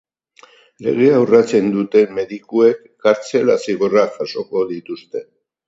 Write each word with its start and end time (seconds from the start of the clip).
Legea 0.85 1.19
urratzen 1.23 1.67
duten 1.75 2.17
medikuek 2.21 2.81
kartzela 3.07 3.61
zigorrak 3.69 4.19
jasoko 4.25 4.69
dituzte. 4.75 5.27